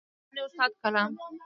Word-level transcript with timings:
پر 0.03 0.07
رښتین 0.37 0.51
استاد 0.51 0.71
کلام 0.81 1.09
سو 1.17 1.25